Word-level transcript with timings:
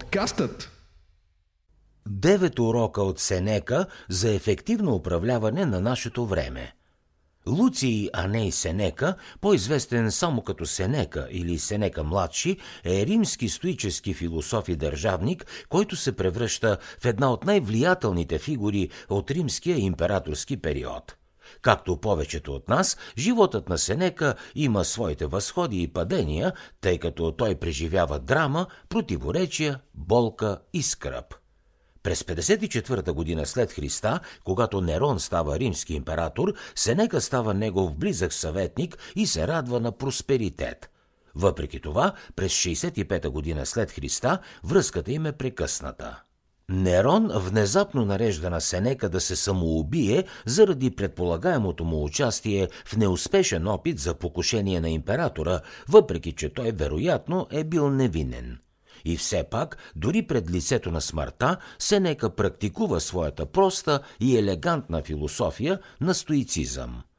Подкастът 0.00 0.70
Девет 2.08 2.58
урока 2.58 3.02
от 3.02 3.20
Сенека 3.20 3.86
за 4.08 4.34
ефективно 4.34 4.94
управляване 4.94 5.66
на 5.66 5.80
нашето 5.80 6.26
време. 6.26 6.72
Луций 7.46 8.10
Аней 8.12 8.52
Сенека, 8.52 9.16
по-известен 9.40 10.10
само 10.10 10.42
като 10.42 10.66
Сенека 10.66 11.28
или 11.30 11.58
Сенека 11.58 12.04
младши, 12.04 12.56
е 12.84 13.06
римски 13.06 13.48
стоически 13.48 14.14
философ 14.14 14.68
и 14.68 14.76
държавник, 14.76 15.46
който 15.68 15.96
се 15.96 16.16
превръща 16.16 16.78
в 17.00 17.04
една 17.04 17.32
от 17.32 17.44
най-влиятелните 17.44 18.38
фигури 18.38 18.90
от 19.08 19.30
римския 19.30 19.78
императорски 19.78 20.56
период– 20.56 21.16
Както 21.62 22.00
повечето 22.00 22.54
от 22.54 22.68
нас, 22.68 22.96
животът 23.18 23.68
на 23.68 23.78
Сенека 23.78 24.34
има 24.54 24.84
своите 24.84 25.26
възходи 25.26 25.82
и 25.82 25.88
падения, 25.88 26.52
тъй 26.80 26.98
като 26.98 27.32
той 27.32 27.54
преживява 27.54 28.18
драма, 28.18 28.66
противоречия, 28.88 29.80
болка 29.94 30.58
и 30.72 30.82
скръп. 30.82 31.34
През 32.02 32.22
54-та 32.22 33.12
година 33.12 33.46
след 33.46 33.72
Христа, 33.72 34.20
когато 34.44 34.80
Нерон 34.80 35.20
става 35.20 35.58
римски 35.58 35.94
император, 35.94 36.54
Сенека 36.74 37.20
става 37.20 37.54
негов 37.54 37.94
близък 37.94 38.32
съветник 38.32 38.98
и 39.16 39.26
се 39.26 39.48
радва 39.48 39.80
на 39.80 39.92
просперитет. 39.92 40.90
Въпреки 41.34 41.80
това, 41.80 42.12
през 42.36 42.52
65-та 42.52 43.30
година 43.30 43.66
след 43.66 43.90
Христа 43.90 44.38
връзката 44.64 45.12
им 45.12 45.26
е 45.26 45.32
прекъсната. 45.32 46.23
Нерон 46.68 47.30
внезапно 47.34 48.04
нарежда 48.04 48.50
на 48.50 48.60
Сенека 48.60 49.08
да 49.08 49.20
се 49.20 49.36
самоубие 49.36 50.24
заради 50.46 50.90
предполагаемото 50.90 51.84
му 51.84 52.04
участие 52.04 52.68
в 52.84 52.96
неуспешен 52.96 53.68
опит 53.68 53.98
за 53.98 54.14
покушение 54.14 54.80
на 54.80 54.90
императора, 54.90 55.60
въпреки 55.88 56.32
че 56.32 56.54
той 56.54 56.72
вероятно 56.72 57.46
е 57.50 57.64
бил 57.64 57.90
невинен. 57.90 58.58
И 59.04 59.16
все 59.16 59.44
пак, 59.50 59.76
дори 59.96 60.26
пред 60.26 60.50
лицето 60.50 60.90
на 60.90 61.00
смъртта, 61.00 61.56
Сенека 61.78 62.30
практикува 62.30 63.00
своята 63.00 63.46
проста 63.46 64.00
и 64.20 64.36
елегантна 64.38 65.02
философия 65.02 65.78
на 66.00 66.14
стоицизъм– 66.14 67.02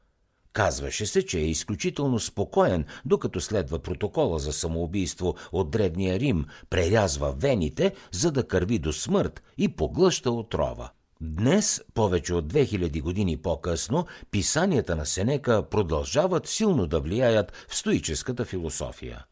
Казваше 0.56 1.06
се, 1.06 1.26
че 1.26 1.38
е 1.38 1.46
изключително 1.46 2.20
спокоен, 2.20 2.84
докато 3.04 3.40
следва 3.40 3.78
протокола 3.78 4.38
за 4.38 4.52
самоубийство 4.52 5.34
от 5.52 5.70
древния 5.70 6.18
Рим, 6.18 6.46
прерязва 6.70 7.32
вените, 7.32 7.92
за 8.12 8.30
да 8.32 8.46
кърви 8.46 8.78
до 8.78 8.92
смърт 8.92 9.42
и 9.58 9.68
поглъща 9.68 10.30
отрова. 10.30 10.90
Днес, 11.20 11.82
повече 11.94 12.34
от 12.34 12.52
2000 12.52 13.02
години 13.02 13.36
по-късно, 13.36 14.06
писанията 14.30 14.96
на 14.96 15.06
Сенека 15.06 15.62
продължават 15.70 16.46
силно 16.46 16.86
да 16.86 17.00
влияят 17.00 17.52
в 17.68 17.76
стоическата 17.76 18.44
философия. 18.44 19.24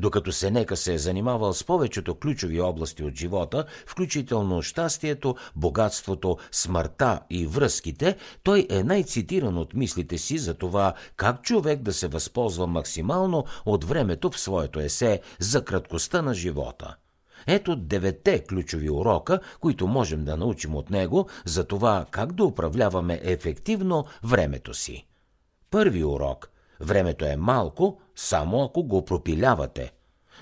Докато 0.00 0.32
Сенека 0.32 0.76
се 0.76 0.94
е 0.94 0.98
занимавал 0.98 1.54
с 1.54 1.64
повечето 1.64 2.14
ключови 2.14 2.60
области 2.60 3.04
от 3.04 3.14
живота, 3.14 3.64
включително 3.86 4.62
щастието, 4.62 5.36
богатството, 5.56 6.38
смъртта 6.52 7.20
и 7.30 7.46
връзките, 7.46 8.16
той 8.42 8.66
е 8.70 8.82
най-цитиран 8.82 9.58
от 9.58 9.74
мислите 9.74 10.18
си 10.18 10.38
за 10.38 10.54
това 10.54 10.94
как 11.16 11.42
човек 11.42 11.82
да 11.82 11.92
се 11.92 12.08
възползва 12.08 12.66
максимално 12.66 13.44
от 13.66 13.84
времето 13.84 14.30
в 14.30 14.40
своето 14.40 14.80
есе 14.80 15.20
за 15.38 15.64
краткостта 15.64 16.22
на 16.22 16.34
живота. 16.34 16.96
Ето 17.46 17.76
девете 17.76 18.44
ключови 18.44 18.90
урока, 18.90 19.40
които 19.60 19.86
можем 19.86 20.24
да 20.24 20.36
научим 20.36 20.74
от 20.74 20.90
него 20.90 21.28
за 21.44 21.64
това 21.64 22.06
как 22.10 22.32
да 22.32 22.44
управляваме 22.44 23.20
ефективно 23.22 24.04
времето 24.24 24.74
си. 24.74 25.06
Първи 25.70 26.04
урок– 26.04 26.50
Времето 26.80 27.24
е 27.24 27.36
малко, 27.36 28.00
само 28.16 28.62
ако 28.62 28.82
го 28.82 29.04
пропилявате. 29.04 29.92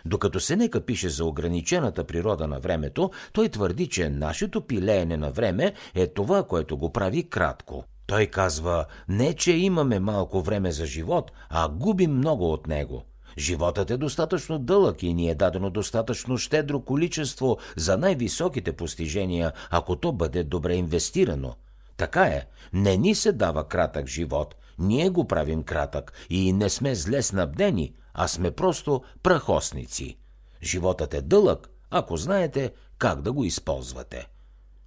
Докато 0.05 0.41
Сенека 0.41 0.81
пише 0.81 1.09
за 1.09 1.25
ограничената 1.25 2.05
природа 2.05 2.47
на 2.47 2.61
времето, 2.61 3.11
той 3.33 3.49
твърди, 3.49 3.87
че 3.87 4.11
нашето 4.11 4.61
пилеене 4.61 5.17
на 5.17 5.31
време 5.31 5.73
е 5.95 6.07
това, 6.07 6.43
което 6.43 6.77
го 6.77 6.93
прави 6.93 7.29
кратко. 7.29 7.85
Той 8.07 8.27
казва, 8.27 8.85
не 9.09 9.35
че 9.35 9.53
имаме 9.53 10.01
малко 10.01 10.43
време 10.43 10.73
за 10.73 10.87
живот, 10.87 11.33
а 11.51 11.69
губим 11.69 12.17
много 12.17 12.53
от 12.53 12.67
него. 12.67 13.05
Животът 13.39 13.91
е 13.91 13.97
достатъчно 13.97 14.59
дълъг 14.59 15.03
и 15.03 15.15
ни 15.15 15.31
е 15.31 15.35
дадено 15.35 15.71
достатъчно 15.71 16.39
щедро 16.39 16.81
количество 16.81 17.59
за 17.77 17.99
най-високите 17.99 18.73
постижения, 18.73 19.53
ако 19.71 19.97
то 19.97 20.13
бъде 20.13 20.45
добре 20.45 20.75
инвестирано. 20.75 21.55
Така 21.97 22.23
е, 22.23 22.47
не 22.73 22.97
ни 22.97 23.15
се 23.15 23.33
дава 23.33 23.69
кратък 23.69 24.07
живот– 24.07 24.55
ние 24.79 25.09
го 25.09 25.27
правим 25.27 25.63
кратък 25.63 26.13
и 26.31 26.53
не 26.53 26.71
сме 26.71 26.95
зле 26.95 27.23
снабдени, 27.23 27.95
а 28.15 28.29
сме 28.29 28.51
просто 28.51 29.03
прахосници. 29.23 30.19
Животът 30.63 31.15
е 31.15 31.23
дълъг, 31.23 31.71
ако 31.91 32.17
знаете 32.17 32.73
как 32.99 33.23
да 33.23 33.33
го 33.33 33.45
използвате. 33.45 34.29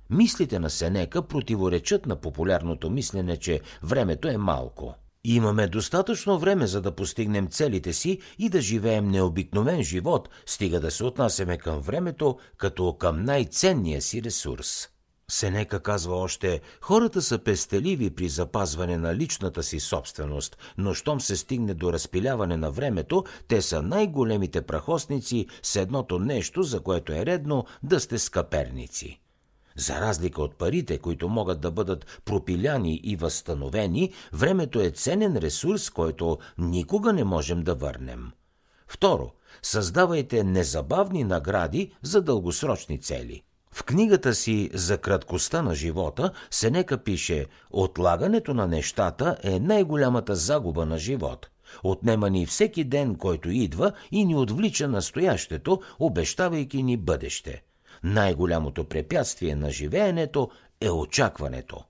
Мислите 0.09 0.59
на 0.59 0.69
Сенека 0.69 1.21
противоречат 1.21 2.05
на 2.05 2.15
популярното 2.15 2.89
мислене, 2.89 3.37
че 3.37 3.61
времето 3.83 4.27
е 4.27 4.37
малко. 4.37 4.95
Имаме 5.23 5.67
достатъчно 5.67 6.39
време, 6.39 6.67
за 6.67 6.81
да 6.81 6.95
постигнем 6.95 7.47
целите 7.47 7.93
си 7.93 8.19
и 8.39 8.49
да 8.49 8.61
живеем 8.61 9.07
необикновен 9.07 9.83
живот, 9.83 10.29
стига 10.45 10.79
да 10.79 10.91
се 10.91 11.03
отнасяме 11.03 11.57
към 11.57 11.81
времето 11.81 12.37
като 12.57 12.97
към 12.97 13.23
най-ценния 13.23 14.01
си 14.01 14.23
ресурс. 14.23 14.87
Сенека 15.31 15.79
казва 15.79 16.15
още, 16.15 16.61
хората 16.81 17.21
са 17.21 17.39
пестеливи 17.39 18.09
при 18.09 18.29
запазване 18.29 18.97
на 18.97 19.15
личната 19.15 19.63
си 19.63 19.79
собственост, 19.79 20.57
но 20.77 20.93
щом 20.93 21.21
се 21.21 21.37
стигне 21.37 21.73
до 21.73 21.93
разпиляване 21.93 22.57
на 22.57 22.71
времето, 22.71 23.23
те 23.47 23.61
са 23.61 23.81
най-големите 23.81 24.61
прахосници 24.61 25.47
с 25.63 25.75
едното 25.75 26.19
нещо, 26.19 26.63
за 26.63 26.79
което 26.79 27.13
е 27.13 27.25
редно 27.25 27.65
да 27.83 27.99
сте 27.99 28.19
скъперници. 28.19 29.21
За 29.75 30.01
разлика 30.01 30.41
от 30.41 30.55
парите, 30.55 30.97
които 30.97 31.29
могат 31.29 31.61
да 31.61 31.71
бъдат 31.71 32.21
пропиляни 32.25 32.95
и 33.03 33.15
възстановени, 33.15 34.13
времето 34.33 34.81
е 34.81 34.91
ценен 34.91 35.37
ресурс, 35.37 35.89
който 35.89 36.37
никога 36.57 37.13
не 37.13 37.23
можем 37.23 37.63
да 37.63 37.75
върнем. 37.75 38.31
Второ, 38.87 39.31
създавайте 39.61 40.43
незабавни 40.43 41.23
награди 41.23 41.91
за 42.01 42.21
дългосрочни 42.21 43.01
цели– 43.01 43.43
в 43.73 43.83
книгата 43.83 44.35
си 44.35 44.69
за 44.73 44.97
краткостта 44.97 45.61
на 45.61 45.75
живота 45.75 46.31
Сенека 46.51 46.97
пише 46.97 47.45
«Отлагането 47.71 48.53
на 48.53 48.67
нещата 48.67 49.37
е 49.43 49.59
най-голямата 49.59 50.35
загуба 50.35 50.85
на 50.85 50.97
живот. 50.97 51.49
Отнема 51.83 52.29
ни 52.29 52.45
всеки 52.45 52.83
ден, 52.83 53.15
който 53.15 53.49
идва 53.49 53.91
и 54.11 54.25
ни 54.25 54.35
отвлича 54.35 54.87
настоящето, 54.87 55.81
обещавайки 55.99 56.83
ни 56.83 56.97
бъдеще. 56.97 57.63
Най-голямото 58.03 58.83
препятствие 58.83 59.55
на 59.55 59.71
живеенето 59.71 60.49
е 60.81 60.89
очакването. 60.89 61.83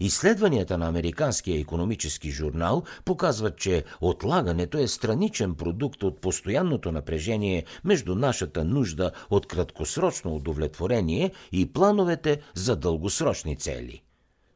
Изследванията 0.00 0.78
на 0.78 0.88
Американския 0.88 1.60
економически 1.60 2.30
журнал 2.30 2.82
показват, 3.04 3.58
че 3.58 3.84
отлагането 4.00 4.78
е 4.78 4.88
страничен 4.88 5.54
продукт 5.54 6.02
от 6.02 6.20
постоянното 6.20 6.92
напрежение 6.92 7.64
между 7.84 8.14
нашата 8.14 8.64
нужда 8.64 9.10
от 9.30 9.46
краткосрочно 9.46 10.34
удовлетворение 10.34 11.32
и 11.52 11.72
плановете 11.72 12.40
за 12.54 12.76
дългосрочни 12.76 13.56
цели. 13.56 14.02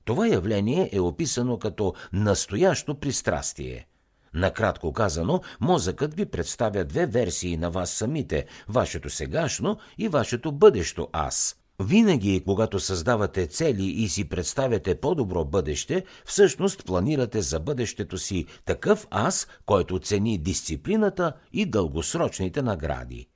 Това 0.05 0.29
явление 0.29 0.91
е 0.93 1.01
описано 1.01 1.59
като 1.59 1.95
настоящо 2.13 2.95
пристрастие– 2.95 3.87
Накратко 4.35 4.93
казано, 4.93 5.41
мозъкът 5.61 6.15
ви 6.15 6.27
представя 6.27 6.85
две 6.85 7.07
версии 7.07 7.57
на 7.57 7.71
вас 7.71 7.91
самите– 7.91 8.47
вашето 8.69 9.11
сегашно 9.11 9.79
и 9.99 10.09
вашето 10.09 10.53
бъдещо 10.53 11.09
аз. 11.13 11.60
Винаги, 11.83 12.43
когато 12.45 12.81
създавате 12.81 13.47
цели 13.47 13.85
и 13.85 14.09
си 14.09 14.29
представяте 14.29 14.95
по-добро 14.95 15.45
бъдеще, 15.45 16.05
всъщност 16.25 16.85
планирате 16.87 17.41
за 17.41 17.61
бъдещето 17.61 18.19
си 18.19 18.47
такъв 18.65 19.07
аз, 19.11 19.47
който 19.67 19.99
цени 19.99 20.39
дисциплината 20.39 21.33
и 21.53 21.67
дългосрочните 21.67 22.63
награди. 22.63 23.27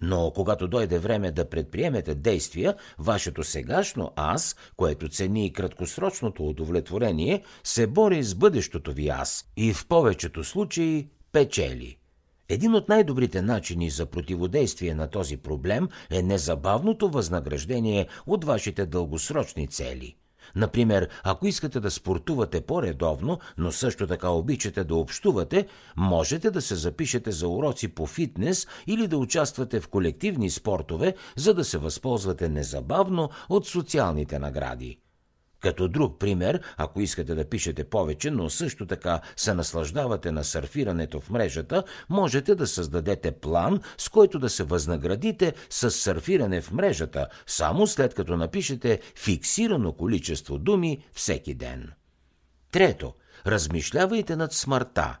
Но 0.00 0.32
когато 0.34 0.68
дойде 0.68 0.98
време 0.98 1.30
да 1.30 1.48
предприемете 1.48 2.14
действия, 2.14 2.74
вашето 2.98 3.44
сегашно 3.44 4.12
аз, 4.16 4.56
което 4.76 5.08
цени 5.08 5.52
краткосрочното 5.52 6.48
удовлетворение, 6.48 7.42
се 7.64 7.86
бори 7.86 8.22
с 8.22 8.34
бъдещото 8.34 8.92
ви 8.92 9.08
аз 9.08 9.44
и 9.56 9.72
в 9.72 9.86
повечето 9.86 10.44
случаи 10.44 11.08
печели– 11.32 11.96
един 12.48 12.74
от 12.74 12.88
най-добрите 12.88 13.42
начини 13.42 13.90
за 13.90 14.06
противодействие 14.06 14.94
на 14.94 15.06
този 15.06 15.36
проблем 15.36 15.88
е 16.10 16.22
незабавното 16.22 17.08
възнаграждение 17.08 18.06
от 18.26 18.44
вашите 18.44 18.86
дългосрочни 18.86 19.66
цели. 19.66 20.16
Например, 20.56 21.08
ако 21.24 21.46
искате 21.46 21.80
да 21.80 21.90
спортувате 21.90 22.60
по-редовно, 22.60 23.38
но 23.58 23.72
също 23.72 24.06
така 24.06 24.28
обичате 24.28 24.84
да 24.84 24.94
общувате, 24.94 25.66
можете 25.96 26.50
да 26.50 26.62
се 26.62 26.74
запишете 26.74 27.32
за 27.32 27.48
уроци 27.48 27.88
по 27.88 28.06
фитнес 28.06 28.66
или 28.86 29.06
да 29.06 29.18
участвате 29.18 29.80
в 29.80 29.88
колективни 29.88 30.50
спортове, 30.50 31.14
за 31.36 31.54
да 31.54 31.64
се 31.64 31.78
възползвате 31.78 32.48
незабавно 32.48 33.30
от 33.48 33.66
социалните 33.66 34.38
награди. 34.38 34.98
Като 35.64 35.88
друг 35.88 36.18
пример, 36.18 36.60
ако 36.76 37.00
искате 37.00 37.34
да 37.34 37.44
пишете 37.44 37.84
повече, 37.84 38.30
но 38.30 38.50
също 38.50 38.86
така 38.86 39.20
се 39.36 39.54
наслаждавате 39.54 40.30
на 40.30 40.44
сърфирането 40.44 41.20
в 41.20 41.30
мрежата, 41.30 41.84
можете 42.10 42.54
да 42.54 42.66
създадете 42.66 43.32
план, 43.32 43.80
с 43.98 44.08
който 44.08 44.38
да 44.38 44.48
се 44.48 44.64
възнаградите 44.64 45.54
с 45.70 45.90
сърфиране 45.90 46.60
в 46.60 46.72
мрежата, 46.72 47.26
само 47.46 47.86
след 47.86 48.14
като 48.14 48.36
напишете 48.36 49.00
фиксирано 49.16 49.92
количество 49.92 50.58
думи 50.58 51.04
всеки 51.12 51.54
ден. 51.54 51.92
Трето, 52.70 53.14
размишлявайте 53.46 54.36
над 54.36 54.52
смъртта. 54.52 55.18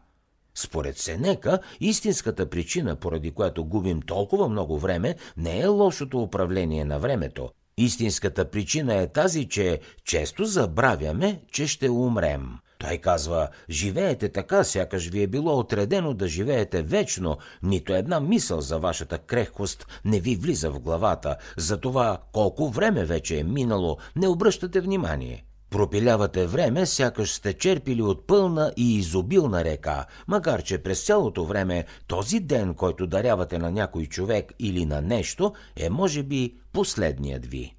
Според 0.54 0.98
Сенека, 0.98 1.58
истинската 1.80 2.50
причина, 2.50 2.96
поради 2.96 3.30
която 3.30 3.64
губим 3.64 4.02
толкова 4.02 4.48
много 4.48 4.78
време, 4.78 5.16
не 5.36 5.60
е 5.60 5.66
лошото 5.66 6.22
управление 6.22 6.84
на 6.84 6.98
времето. 6.98 7.50
Истинската 7.78 8.50
причина 8.50 8.94
е 8.94 9.12
тази, 9.12 9.48
че 9.48 9.80
често 10.04 10.44
забравяме, 10.44 11.40
че 11.52 11.66
ще 11.66 11.90
умрем. 11.90 12.48
Той 12.78 12.98
казва, 12.98 13.48
живеете 13.70 14.28
така, 14.28 14.64
сякаш 14.64 15.08
ви 15.08 15.22
е 15.22 15.26
било 15.26 15.58
отредено 15.58 16.14
да 16.14 16.28
живеете 16.28 16.82
вечно, 16.82 17.38
нито 17.62 17.94
една 17.94 18.20
мисъл 18.20 18.60
за 18.60 18.78
вашата 18.78 19.18
крехкост 19.18 19.86
не 20.04 20.20
ви 20.20 20.36
влиза 20.36 20.70
в 20.70 20.80
главата, 20.80 21.36
за 21.56 21.80
това 21.80 22.18
колко 22.32 22.68
време 22.68 23.04
вече 23.04 23.38
е 23.38 23.44
минало, 23.44 23.98
не 24.16 24.28
обръщате 24.28 24.80
внимание. 24.80 25.44
Пропилявате 25.74 26.46
време, 26.46 26.86
сякаш 26.86 27.32
сте 27.32 27.52
черпили 27.52 28.02
от 28.02 28.26
пълна 28.26 28.72
и 28.76 28.98
изобилна 28.98 29.64
река, 29.64 30.06
макар 30.28 30.62
че 30.62 30.78
през 30.78 31.06
цялото 31.06 31.44
време 31.44 31.84
този 32.06 32.40
ден, 32.40 32.74
който 32.74 33.06
дарявате 33.06 33.58
на 33.58 33.70
някой 33.70 34.06
човек 34.06 34.52
или 34.58 34.86
на 34.86 35.00
нещо, 35.00 35.52
е 35.76 35.90
може 35.90 36.22
би 36.22 36.54
последният 36.72 37.46
ви. 37.46 37.76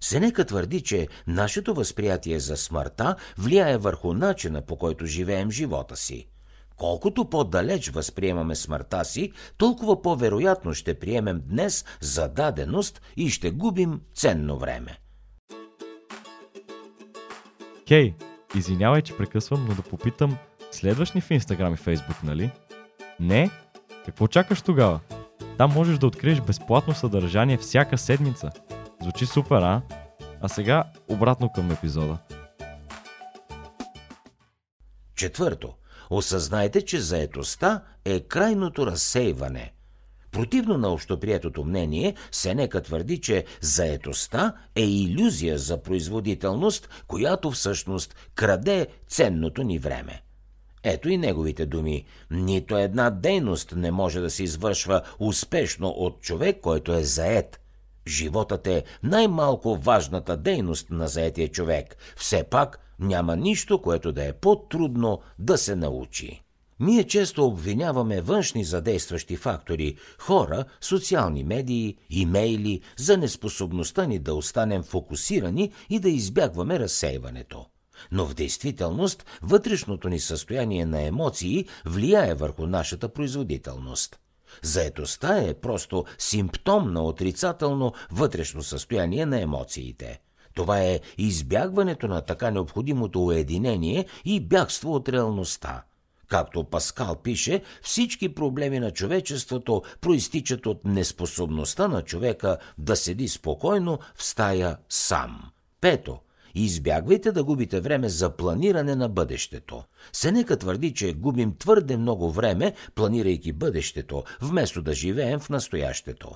Сенека 0.00 0.44
твърди, 0.44 0.80
че 0.80 1.08
нашето 1.26 1.74
възприятие 1.74 2.40
за 2.40 2.56
смъртта 2.56 3.16
влияе 3.38 3.76
върху 3.76 4.14
начина 4.14 4.62
по 4.62 4.76
който 4.76 5.06
живеем 5.06 5.50
живота 5.50 5.96
си. 5.96 6.28
Колкото 6.76 7.24
по-далеч 7.24 7.88
възприемаме 7.88 8.54
смъртта 8.54 9.04
си, 9.04 9.32
толкова 9.56 10.02
по-вероятно 10.02 10.74
ще 10.74 10.94
приемем 10.94 11.42
днес 11.44 11.84
за 12.00 12.28
даденост 12.28 13.00
и 13.16 13.30
ще 13.30 13.50
губим 13.50 14.00
ценно 14.14 14.58
време. 14.58 14.98
Хей, 17.90 18.14
извинявай, 18.56 19.02
че 19.02 19.16
прекъсвам, 19.16 19.66
но 19.68 19.74
да 19.74 19.82
попитам, 19.82 20.38
следваш 20.70 21.12
ни 21.12 21.20
в 21.20 21.30
Инстаграм 21.30 21.74
и 21.74 21.76
Фейсбук, 21.76 22.22
нали? 22.22 22.50
Не? 23.20 23.50
Какво 24.04 24.26
чакаш 24.26 24.62
тогава? 24.62 25.00
Там 25.58 25.72
можеш 25.72 25.98
да 25.98 26.06
откриеш 26.06 26.40
безплатно 26.40 26.94
съдържание 26.94 27.56
всяка 27.56 27.98
седмица. 27.98 28.50
Звучи 29.02 29.26
супер, 29.26 29.62
а? 29.62 29.82
А 30.40 30.48
сега 30.48 30.84
обратно 31.08 31.52
към 31.52 31.70
епизода. 31.70 32.18
Четвърто. 35.14 35.74
Осъзнайте, 36.10 36.82
че 36.84 37.00
заетостта 37.00 37.82
е 38.04 38.20
крайното 38.20 38.86
разсейване– 38.86 39.72
Противно 40.32 40.78
на 40.78 40.88
общоприетото 40.88 41.64
мнение, 41.64 42.14
Сенека 42.32 42.82
твърди, 42.82 43.20
че 43.20 43.44
заетостта 43.60 44.54
е 44.76 44.82
иллюзия 44.82 45.58
за 45.58 45.82
производителност, 45.82 46.88
която 47.06 47.50
всъщност 47.50 48.14
краде 48.34 48.86
ценното 49.08 49.62
ни 49.62 49.78
време. 49.78 50.22
Ето 50.82 51.08
и 51.08 51.18
неговите 51.18 51.66
думи. 51.66 52.04
Нито 52.30 52.78
една 52.78 53.10
дейност 53.10 53.72
не 53.76 53.90
може 53.90 54.20
да 54.20 54.30
се 54.30 54.42
извършва 54.42 55.02
успешно 55.18 55.88
от 55.88 56.20
човек, 56.20 56.60
който 56.60 56.92
е 56.92 57.04
заед. 57.04 57.60
Животът 58.06 58.66
е 58.66 58.84
най-малко 59.02 59.76
важната 59.76 60.36
дейност 60.36 60.90
на 60.90 61.08
заетия 61.08 61.48
човек. 61.48 61.96
Все 62.16 62.44
пак 62.44 62.78
няма 62.98 63.36
нищо, 63.36 63.82
което 63.82 64.12
да 64.12 64.24
е 64.24 64.32
по-трудно 64.32 65.20
да 65.38 65.58
се 65.58 65.76
научи. 65.76 66.42
Ние 66.80 67.04
често 67.04 67.46
обвиняваме 67.46 68.20
външни 68.20 68.64
задействащи 68.64 69.36
фактори– 69.36 69.96
хора, 70.18 70.64
социални 70.80 71.44
медии, 71.44 71.96
имейли, 72.10 72.80
за 72.96 73.16
неспособността 73.16 74.06
ни 74.06 74.18
да 74.18 74.34
останем 74.34 74.82
фокусирани 74.82 75.72
и 75.90 75.98
да 75.98 76.08
избягваме 76.08 76.78
разсейването. 76.78 77.66
Но 78.12 78.26
в 78.26 78.34
действителност 78.34 79.26
вътрешното 79.42 80.08
ни 80.08 80.20
състояние 80.20 80.86
на 80.86 81.02
емоции 81.02 81.66
влияе 81.86 82.34
върху 82.34 82.66
нашата 82.66 83.08
производителност. 83.08 84.18
Заетостта 84.62 85.38
е 85.38 85.54
просто 85.54 86.04
симптом 86.18 86.92
на 86.92 87.02
отрицателно 87.02 87.92
вътрешно 88.10 88.62
състояние 88.62 89.26
на 89.26 89.40
емоциите. 89.40 90.20
Това 90.54 90.80
е 90.80 91.00
избягването 91.18 92.08
на 92.08 92.20
така 92.20 92.50
необходимото 92.50 93.24
уединение 93.24 94.06
и 94.24 94.40
бягство 94.40 94.94
от 94.94 95.08
реалността– 95.08 95.82
Както 96.30 96.64
Паскал 96.64 97.16
пише, 97.16 97.62
всички 97.82 98.34
проблеми 98.34 98.80
на 98.80 98.90
човечеството 98.90 99.82
проистичат 100.00 100.66
от 100.66 100.84
неспособността 100.84 101.88
на 101.88 102.02
човека 102.02 102.58
да 102.78 102.96
седи 102.96 103.28
спокойно 103.28 103.98
в 104.14 104.22
стая 104.22 104.76
сам. 104.88 105.50
Пето. 105.80 106.18
Избягвайте 106.54 107.32
да 107.32 107.44
губите 107.44 107.80
време 107.80 108.08
за 108.08 108.30
планиране 108.30 108.94
на 108.94 109.08
бъдещето. 109.08 109.82
Сенека 110.12 110.56
твърди, 110.56 110.94
че 110.94 111.12
губим 111.12 111.54
твърде 111.58 111.96
много 111.96 112.30
време, 112.30 112.74
планирайки 112.94 113.52
бъдещето, 113.52 114.22
вместо 114.40 114.82
да 114.82 114.94
живеем 114.94 115.40
в 115.40 115.50
настоящето. 115.50 116.30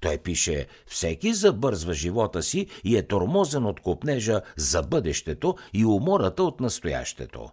Той 0.00 0.18
пише, 0.18 0.66
всеки 0.86 1.34
забързва 1.34 1.94
живота 1.94 2.42
си 2.42 2.66
и 2.84 2.96
е 2.96 3.06
тормозен 3.06 3.66
от 3.66 3.80
купнежа 3.80 4.40
за 4.56 4.82
бъдещето 4.82 5.56
и 5.72 5.84
умората 5.84 6.42
от 6.42 6.60
настоящето. 6.60 7.50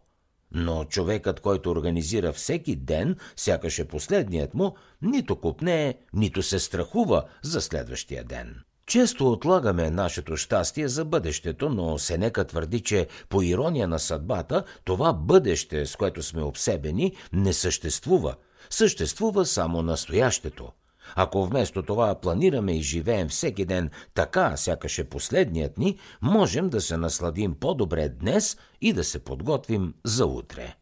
Но 0.51 0.85
човекът, 0.85 1.39
който 1.39 1.71
организира 1.71 2.33
всеки 2.33 2.75
ден, 2.75 3.15
сякаш 3.35 3.79
е 3.79 3.87
последният 3.87 4.53
му, 4.53 4.75
нито 5.01 5.35
купне, 5.35 5.97
нито 6.13 6.43
се 6.43 6.59
страхува 6.59 7.23
за 7.41 7.61
следващия 7.61 8.23
ден. 8.23 8.55
Често 8.87 9.31
отлагаме 9.31 9.89
нашето 9.89 10.37
щастие 10.37 10.87
за 10.87 11.05
бъдещето, 11.05 11.69
но 11.69 11.97
Сенека 11.97 12.45
твърди, 12.45 12.79
че 12.79 13.07
по 13.29 13.41
ирония 13.41 13.87
на 13.87 13.99
съдбата, 13.99 14.63
това 14.83 15.13
бъдеще, 15.13 15.85
с 15.85 15.95
което 15.95 16.23
сме 16.23 16.43
обсебени, 16.43 17.15
не 17.33 17.53
съществува. 17.53 18.35
Съществува 18.69 19.45
само 19.45 19.81
настоящето– 19.81 20.71
ако 21.15 21.45
вместо 21.45 21.83
това 21.83 22.15
планираме 22.15 22.77
и 22.77 22.81
живеем 22.81 23.29
всеки 23.29 23.65
ден 23.65 23.89
така, 24.13 24.57
сякаш 24.57 24.99
е 24.99 25.03
последният 25.03 25.77
ни, 25.77 25.97
можем 26.21 26.69
да 26.69 26.81
се 26.81 26.97
насладим 26.97 27.55
по-добре 27.55 28.09
днес 28.09 28.57
и 28.81 28.93
да 28.93 29.03
се 29.03 29.19
подготвим 29.19 29.93
за 30.03 30.25
утре. 30.25 30.75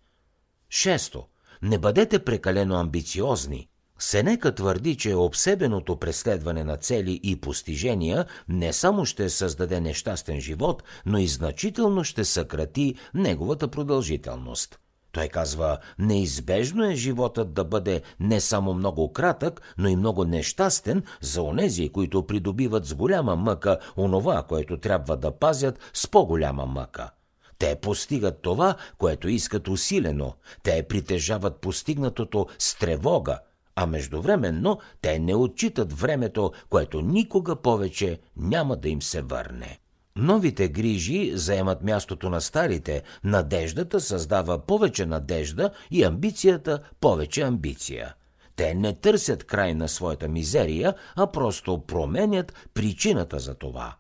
Шесто. 0.70 1.24
Не 1.62 1.78
бъдете 1.78 2.20
прекалено 2.20 2.76
амбициозни. 2.76 3.70
Сенека 4.00 4.56
твърди, 4.56 4.98
че 4.98 5.16
обсебеното 5.16 5.98
преследване 5.98 6.64
на 6.64 6.78
цели 6.78 7.20
и 7.24 7.36
постижения 7.36 8.26
не 8.50 8.74
само 8.74 9.06
ще 9.06 9.30
създаде 9.30 9.82
нещастен 9.82 10.42
живот, 10.42 10.84
но 11.06 11.18
и 11.18 11.28
значително 11.28 12.04
ще 12.04 12.26
съкрати 12.26 12.96
неговата 13.14 13.68
продължителност– 13.68 14.80
той 15.16 15.28
казва, 15.28 15.78
неизбежно 16.00 16.86
е 16.86 16.96
животът 16.96 17.54
да 17.54 17.64
бъде 17.64 18.02
не 18.20 18.40
само 18.40 18.74
много 18.74 19.14
кратък, 19.14 19.62
но 19.78 19.88
и 19.88 19.96
много 19.96 20.26
нещастен 20.26 21.04
за 21.22 21.42
онези, 21.42 21.90
които 21.90 22.28
придобиват 22.28 22.86
с 22.86 22.94
голяма 22.94 23.36
мъка 23.36 23.78
онова, 23.98 24.44
което 24.44 24.80
трябва 24.80 25.18
да 25.18 25.32
пазят 25.32 25.80
с 25.94 26.08
по-голяма 26.08 26.66
мъка. 26.66 27.12
Те 27.60 27.76
постигат 27.76 28.42
това, 28.42 28.76
което 28.98 29.30
искат 29.30 29.68
усилено. 29.68 30.34
Те 30.64 30.84
притежават 30.84 31.62
постигнатото 31.62 32.48
с 32.60 32.80
тревога, 32.80 33.40
а 33.76 33.86
междувременно 33.86 34.80
те 35.02 35.20
не 35.20 35.36
отчитат 35.36 35.94
времето, 35.94 36.52
което 36.70 37.02
никога 37.02 37.56
повече 37.56 38.20
няма 38.38 38.76
да 38.76 38.90
им 38.90 39.02
се 39.02 39.22
върне. 39.22 39.80
Новите 40.18 40.68
грижи 40.68 41.32
заемат 41.34 41.84
мястото 41.84 42.30
на 42.30 42.42
старите, 42.42 43.04
надеждата 43.24 44.02
създава 44.02 44.60
повече 44.60 45.06
надежда 45.06 45.72
и 45.92 46.04
амбицията 46.04 46.80
повече 47.02 47.42
амбиция. 47.42 48.16
Те 48.56 48.74
не 48.74 48.94
търсят 48.94 49.44
край 49.44 49.74
на 49.74 49.88
своята 49.88 50.28
мизерия, 50.28 50.94
а 51.16 51.28
просто 51.28 51.84
променят 51.88 52.54
причината 52.74 53.40
за 53.40 53.56
това. 53.56 53.96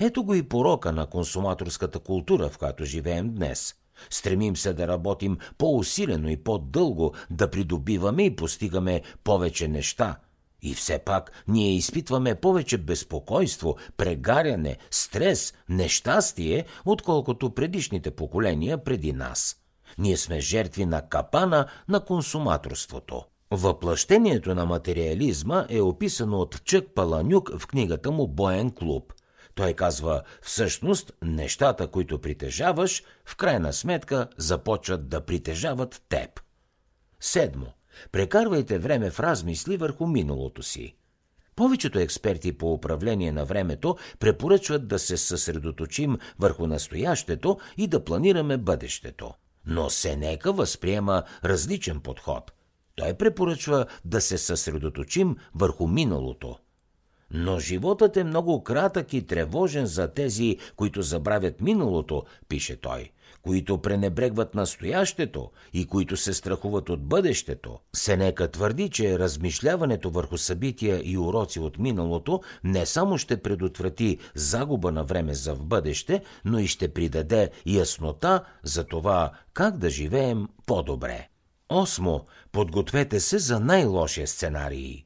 Ето 0.00 0.24
го 0.24 0.34
и 0.34 0.48
порока 0.48 0.92
на 0.92 1.06
консуматорската 1.06 1.98
култура, 1.98 2.48
в 2.48 2.58
която 2.58 2.84
живеем 2.84 3.34
днес. 3.34 3.74
Стремим 4.10 4.56
се 4.56 4.72
да 4.72 4.88
работим 4.88 5.38
по-усилено 5.58 6.28
и 6.28 6.36
по-дълго, 6.36 7.14
да 7.30 7.50
придобиваме 7.50 8.22
и 8.24 8.36
постигаме 8.36 9.02
повече 9.24 9.68
неща– 9.68 10.16
и 10.64 10.74
все 10.74 10.98
пак 10.98 11.32
ние 11.48 11.74
изпитваме 11.74 12.34
повече 12.34 12.78
безпокойство, 12.78 13.76
прегаряне, 13.96 14.78
стрес, 14.90 15.54
нещастие, 15.68 16.64
отколкото 16.84 17.54
предишните 17.54 18.10
поколения 18.10 18.84
преди 18.84 19.12
нас. 19.12 19.56
Ние 19.98 20.16
сме 20.16 20.40
жертви 20.40 20.86
на 20.86 21.08
капана 21.08 21.66
на 21.88 22.04
консуматорството. 22.04 23.24
Въплъщението 23.50 24.54
на 24.54 24.66
материализма 24.66 25.66
е 25.68 25.80
описано 25.80 26.38
от 26.38 26.64
Чък 26.64 26.94
Паланюк 26.94 27.58
в 27.58 27.66
книгата 27.66 28.10
му 28.10 28.28
Боен 28.28 28.70
клуб. 28.70 29.12
Той 29.54 29.72
казва, 29.72 30.22
всъщност, 30.42 31.12
нещата, 31.22 31.86
които 31.86 32.20
притежаваш, 32.20 33.02
в 33.24 33.36
крайна 33.36 33.72
сметка 33.72 34.28
започват 34.36 35.08
да 35.08 35.20
притежават 35.20 36.02
теб. 36.08 36.40
Седмо. 37.20 37.66
Прекарвайте 38.12 38.78
време 38.78 39.10
в 39.10 39.20
размисли 39.20 39.76
върху 39.76 40.06
миналото 40.06 40.62
си. 40.62 40.94
Повечето 41.56 41.98
експерти 41.98 42.52
по 42.52 42.72
управление 42.72 43.32
на 43.32 43.44
времето 43.44 43.96
препоръчват 44.18 44.88
да 44.88 44.98
се 44.98 45.16
съсредоточим 45.16 46.18
върху 46.38 46.66
настоящето 46.66 47.58
и 47.76 47.86
да 47.86 48.04
планираме 48.04 48.56
бъдещето. 48.56 49.32
Но 49.66 49.90
Сенека 49.90 50.52
възприема 50.52 51.22
различен 51.44 52.00
подход. 52.00 52.52
Той 52.96 53.14
препоръчва 53.14 53.86
да 54.04 54.20
се 54.20 54.38
съсредоточим 54.38 55.36
върху 55.54 55.86
миналото. 55.86 56.58
Но 57.30 57.58
животът 57.58 58.16
е 58.16 58.24
много 58.24 58.64
кратък 58.64 59.12
и 59.12 59.26
тревожен 59.26 59.86
за 59.86 60.08
тези, 60.08 60.58
които 60.76 61.02
забравят 61.02 61.60
миналото, 61.60 62.24
пише 62.48 62.76
той 62.76 63.10
които 63.44 63.78
пренебрегват 63.78 64.54
настоящето 64.54 65.50
и 65.72 65.86
които 65.86 66.16
се 66.16 66.34
страхуват 66.34 66.90
от 66.90 67.04
бъдещето. 67.04 67.78
Сенека 67.96 68.50
твърди, 68.50 68.90
че 68.90 69.18
размишляването 69.18 70.10
върху 70.10 70.38
събития 70.38 71.00
и 71.04 71.18
уроци 71.18 71.60
от 71.60 71.78
миналото 71.78 72.40
не 72.64 72.86
само 72.86 73.18
ще 73.18 73.42
предотврати 73.42 74.18
загуба 74.34 74.92
на 74.92 75.04
време 75.04 75.34
за 75.34 75.54
в 75.54 75.64
бъдеще, 75.64 76.22
но 76.44 76.58
и 76.58 76.66
ще 76.66 76.92
придаде 76.94 77.50
яснота 77.66 78.44
за 78.62 78.84
това 78.84 79.30
как 79.52 79.78
да 79.78 79.90
живеем 79.90 80.48
по-добре. 80.66 81.28
Осмо. 81.68 82.20
Подгответе 82.52 83.20
се 83.20 83.38
за 83.38 83.60
най-лошия 83.60 84.26
сценарий. 84.26 85.03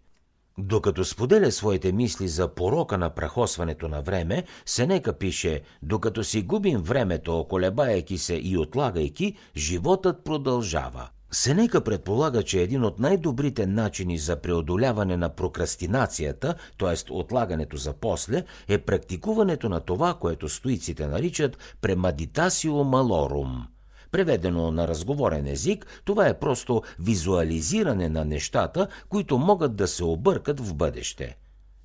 Докато 0.58 1.04
споделя 1.04 1.52
своите 1.52 1.92
мисли 1.92 2.28
за 2.28 2.48
порока 2.48 2.98
на 2.98 3.10
прахосването 3.10 3.88
на 3.88 4.02
време, 4.02 4.44
Сенека 4.66 5.12
пише, 5.12 5.60
докато 5.82 6.24
си 6.24 6.42
губим 6.42 6.78
времето, 6.78 7.46
колебаейки 7.48 8.18
се 8.18 8.34
и 8.34 8.58
отлагайки, 8.58 9.36
животът 9.56 10.24
продължава. 10.24 11.08
Сенека 11.30 11.80
предполага, 11.80 12.42
че 12.42 12.60
един 12.60 12.84
от 12.84 12.98
най-добрите 12.98 13.66
начини 13.66 14.18
за 14.18 14.36
преодоляване 14.36 15.16
на 15.16 15.28
прокрастинацията, 15.28 16.54
т.е. 16.78 17.12
отлагането 17.12 17.76
за 17.76 17.92
после, 17.92 18.44
е 18.68 18.78
практикуването 18.78 19.68
на 19.68 19.80
това, 19.80 20.14
което 20.14 20.48
стоиците 20.48 21.06
наричат 21.06 21.58
премадитасио 21.80 22.84
малорум– 22.84 23.66
Преведено 24.10 24.70
на 24.70 24.88
разговорен 24.88 25.46
език, 25.46 26.02
това 26.04 26.28
е 26.28 26.38
просто 26.38 26.82
визуализиране 26.98 28.08
на 28.08 28.24
нещата, 28.24 28.88
които 29.08 29.38
могат 29.38 29.76
да 29.76 29.88
се 29.88 30.04
объркат 30.04 30.60
в 30.60 30.74
бъдеще. 30.74 31.36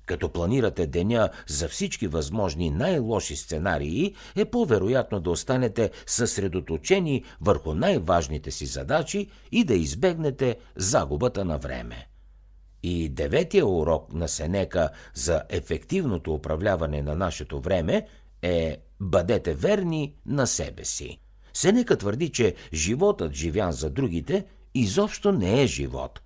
Като 0.06 0.28
планирате 0.28 0.86
деня 0.86 1.30
за 1.46 1.68
всички 1.68 2.06
възможни 2.06 2.70
най-лоши 2.70 3.36
сценарии, 3.36 4.14
е 4.36 4.44
по-вероятно 4.44 5.20
да 5.20 5.30
останете 5.30 5.90
съсредоточени 6.06 7.24
върху 7.40 7.74
най-важните 7.74 8.50
си 8.50 8.66
задачи 8.66 9.30
и 9.52 9.64
да 9.64 9.74
избегнете 9.74 10.56
загубата 10.76 11.44
на 11.44 11.58
време. 11.58 12.08
И 12.82 13.08
деветия 13.08 13.66
урок 13.66 14.12
на 14.12 14.28
Сенека 14.28 14.88
за 15.14 15.42
ефективното 15.48 16.34
управляване 16.34 17.02
на 17.02 17.16
нашето 17.16 17.60
време 17.60 18.06
е 18.42 18.76
бъдете 19.00 19.54
верни 19.54 20.14
на 20.26 20.46
себе 20.46 20.84
си. 20.84 21.20
Сенека 21.54 21.96
твърди, 21.96 22.28
че 22.28 22.54
животът, 22.72 23.32
живян 23.32 23.72
за 23.72 23.90
другите, 23.90 24.44
изобщо 24.74 25.32
не 25.32 25.62
е 25.62 25.66
живот. 25.66 26.20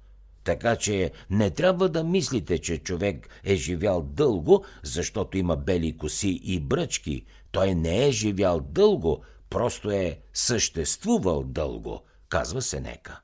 Така 0.45 0.77
че 0.77 1.11
не 1.31 1.51
трябва 1.51 1.89
да 1.89 2.05
мислите, 2.05 2.59
че 2.59 2.79
човек 2.79 3.29
е 3.45 3.55
живял 3.57 4.03
дълго, 4.03 4.65
защото 4.83 5.39
има 5.39 5.57
бели 5.57 5.97
коси 5.97 6.41
и 6.45 6.61
бръчки. 6.61 7.25
Той 7.53 7.75
не 7.75 8.07
е 8.07 8.11
живял 8.13 8.61
дълго, 8.61 9.23
просто 9.51 9.91
е 9.91 10.19
съществувал 10.35 11.43
дълго, 11.43 12.03
казва 12.29 12.63
Сенека. 12.63 13.21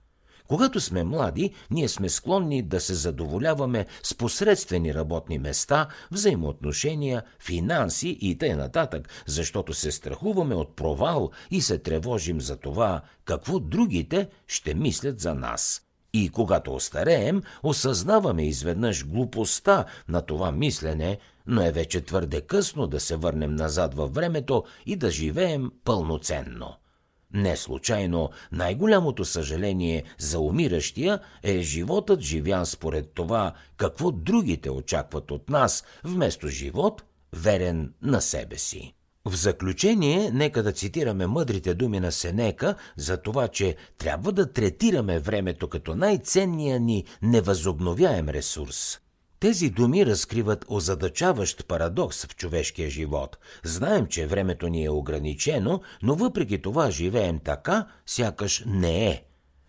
Когато 0.48 0.80
сме 0.80 1.04
млади, 1.04 1.50
ние 1.70 1.88
сме 1.88 2.08
склонни 2.08 2.62
да 2.62 2.80
се 2.80 2.94
задоволяваме 2.94 3.86
с 4.02 4.14
посредствени 4.14 4.94
работни 4.94 5.38
места, 5.38 5.88
взаимоотношения, 6.10 7.22
финанси 7.40 8.18
и 8.20 8.38
т.н., 8.38 9.02
защото 9.26 9.74
се 9.74 9.92
страхуваме 9.92 10.54
от 10.54 10.76
провал 10.76 11.30
и 11.50 11.60
се 11.60 11.78
тревожим 11.78 12.40
за 12.40 12.56
това, 12.56 13.00
какво 13.24 13.58
другите 13.58 14.28
ще 14.46 14.74
мислят 14.74 15.20
за 15.20 15.34
нас. 15.34 15.80
И 16.12 16.28
когато 16.28 16.74
остареем, 16.74 17.42
осъзнаваме 17.62 18.46
изведнъж 18.46 19.06
глупостта 19.06 19.84
на 20.08 20.22
това 20.22 20.52
мислене, 20.52 21.18
но 21.46 21.62
е 21.62 21.72
вече 21.72 22.00
твърде 22.00 22.40
късно 22.40 22.86
да 22.86 23.00
се 23.00 23.16
върнем 23.16 23.54
назад 23.54 23.94
във 23.94 24.14
времето 24.14 24.64
и 24.86 24.96
да 24.96 25.10
живеем 25.10 25.70
пълноценно. 25.84 26.76
Не 27.34 27.56
случайно 27.56 28.30
най-голямото 28.52 29.24
съжаление 29.24 30.04
за 30.18 30.40
умиращия 30.40 31.20
е 31.42 31.58
животът 31.58 32.20
живян 32.20 32.66
според 32.66 33.10
това 33.14 33.52
какво 33.76 34.10
другите 34.10 34.70
очакват 34.70 35.30
от 35.30 35.50
нас, 35.50 35.84
вместо 36.04 36.48
живот, 36.48 37.02
верен 37.32 37.92
на 38.02 38.20
себе 38.20 38.58
си. 38.58 38.94
В 39.24 39.34
заключение, 39.34 40.30
нека 40.30 40.62
да 40.62 40.72
цитираме 40.72 41.26
мъдрите 41.26 41.74
думи 41.74 42.00
на 42.00 42.12
Сенека 42.12 42.74
за 42.96 43.16
това, 43.16 43.48
че 43.48 43.76
трябва 43.98 44.32
да 44.32 44.52
третираме 44.52 45.18
времето 45.18 45.68
като 45.68 45.94
най-ценния 45.94 46.80
ни 46.80 47.04
невъзобновяем 47.22 48.28
ресурс. 48.28 48.98
Тези 49.44 49.70
думи 49.70 50.06
разкриват 50.06 50.64
озадачаващ 50.68 51.66
парадокс 51.68 52.26
в 52.26 52.36
човешкия 52.36 52.90
живот. 52.90 53.38
Знаем, 53.64 54.06
че 54.06 54.26
времето 54.26 54.68
ни 54.68 54.84
е 54.84 54.90
ограничено, 54.90 55.80
но 56.02 56.14
въпреки 56.14 56.62
това 56.62 56.90
живеем 56.90 57.38
така, 57.38 57.86
сякаш 58.06 58.62
не 58.66 59.06
е. 59.06 59.24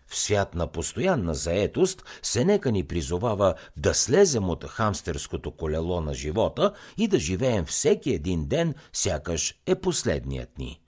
В 0.06 0.16
свят 0.16 0.54
на 0.54 0.66
постоянна 0.66 1.34
заетост 1.34 2.04
Сенека 2.22 2.72
ни 2.72 2.84
призовава 2.84 3.54
да 3.76 3.94
слезем 3.94 4.48
от 4.48 4.64
хамстерското 4.64 5.50
колело 5.50 6.00
на 6.00 6.14
живота 6.14 6.72
и 6.98 7.08
да 7.08 7.18
живеем 7.18 7.64
всеки 7.64 8.10
един 8.10 8.46
ден, 8.46 8.74
сякаш 8.92 9.54
е 9.66 9.74
последният 9.74 10.58
ни. 10.58 10.80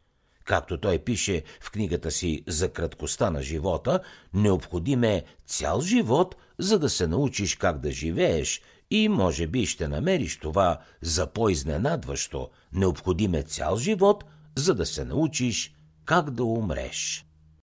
Както 0.44 0.80
той 0.80 0.98
пише 0.98 1.42
в 1.60 1.70
книгата 1.70 2.10
си 2.10 2.44
за 2.46 2.68
краткостта 2.68 3.30
на 3.30 3.42
живота, 3.42 4.00
необходим 4.34 5.04
е 5.04 5.24
цял 5.46 5.80
живот, 5.80 6.36
за 6.58 6.78
да 6.78 6.88
се 6.88 7.06
научиш 7.06 7.56
как 7.56 7.78
да 7.78 7.90
живееш 7.90 8.62
и 8.90 9.08
може 9.08 9.46
би 9.46 9.66
ще 9.66 9.88
намериш 9.88 10.38
това 10.38 10.78
за 11.02 11.26
по-изненадващо. 11.26 12.50
Необходим 12.72 13.34
е 13.34 13.42
цял 13.42 13.76
живот, 13.76 14.24
за 14.56 14.74
да 14.74 14.86
се 14.86 15.04
научиш 15.04 15.74
как 16.04 16.30
да 16.30 16.44
умреш. 16.44 17.27